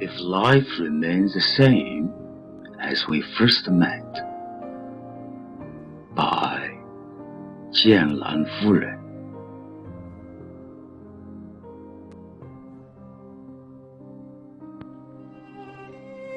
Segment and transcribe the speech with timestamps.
[0.00, 2.12] If life remains the same
[2.80, 4.04] as we first met,
[6.14, 6.70] by
[7.72, 8.98] 剑兰夫人。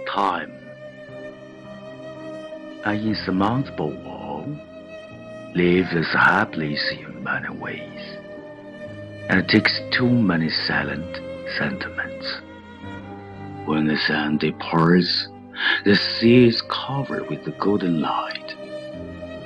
[0.05, 0.51] Time,
[2.83, 4.43] an insurmountable wall,
[5.53, 8.17] lives as helpless in many ways,
[9.29, 11.21] and takes too many silent
[11.57, 12.41] sentiments.
[13.66, 15.28] When the sun departs,
[15.86, 18.54] the sea is covered with the golden light.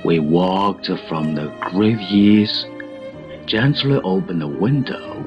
[0.03, 2.65] We walked from the grave years,
[3.45, 5.23] gently opened the window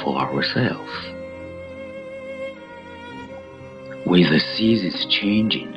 [0.00, 0.92] for ourselves.
[4.06, 5.72] With the seasons changing,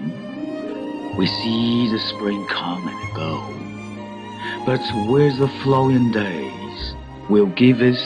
[1.18, 3.42] we see the spring come and go.
[4.68, 6.94] But with the flowing days
[7.28, 8.04] will give us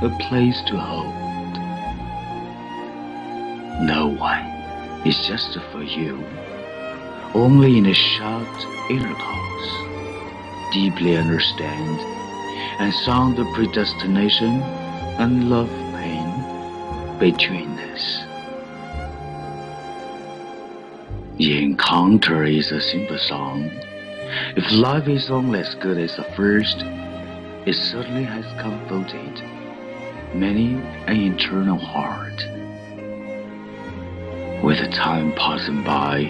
[0.00, 1.25] a place to hold.
[3.80, 4.46] No one
[5.04, 6.24] is just for you,
[7.34, 10.72] only in a short intercourse.
[10.72, 12.00] Deeply understand
[12.80, 14.62] and sound the predestination
[15.20, 18.24] and love pain between us.
[21.36, 23.70] The encounter is a simple song.
[24.56, 26.82] If life is only as good as the first,
[27.66, 29.42] it certainly has comforted
[30.34, 30.74] many
[31.06, 32.42] an eternal heart.
[34.62, 36.24] With the time passing by,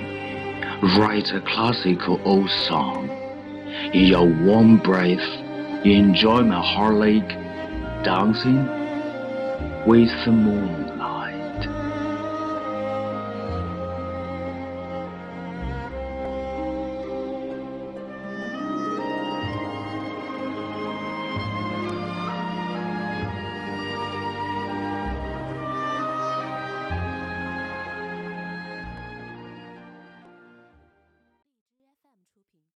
[0.99, 3.09] write a classical old song.
[3.95, 5.27] In your warm breath,
[5.85, 7.29] you enjoy my heart lake
[8.05, 8.67] dancing
[9.87, 10.96] with the moon.